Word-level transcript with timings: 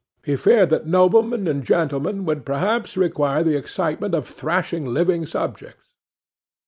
He 0.23 0.35
feared 0.35 0.71
that 0.71 0.87
noblemen 0.87 1.47
and 1.47 1.63
gentlemen 1.63 2.25
would 2.25 2.43
perhaps 2.43 2.97
require 2.97 3.43
the 3.43 3.55
excitement 3.55 4.15
of 4.15 4.27
thrashing 4.27 4.85
living 4.87 5.27
subjects. 5.27 5.89